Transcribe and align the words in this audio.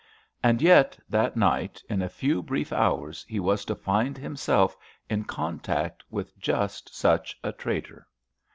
And 0.41 0.63
yet 0.63 0.97
that 1.11 1.37
night, 1.37 1.83
in 1.87 2.01
a 2.01 2.09
few 2.09 2.41
brief 2.41 2.73
hours, 2.73 3.23
he 3.29 3.39
was 3.39 3.63
to 3.65 3.75
find 3.75 4.17
himself 4.17 4.75
in 5.11 5.25
contact 5.25 6.03
with 6.09 6.35
just 6.39 6.95
such 6.95 7.39
a 7.43 7.51
traitor. 7.51 8.07